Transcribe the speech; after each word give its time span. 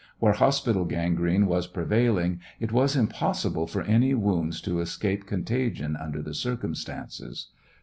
Where 0.17 0.33
hospital 0.33 0.85
gangrene 0.85 1.45
was 1.45 1.67
prevailing 1.67 2.39
it 2.59 2.71
was 2.71 2.95
impossible 2.95 3.67
for 3.67 3.83
any 3.83 4.15
wounds 4.15 4.59
to 4.61 4.79
escape 4.79 5.27
con 5.27 5.43
tagion 5.43 5.95
under 6.03 6.23
the 6.23 6.33
circumstances. 6.33 7.49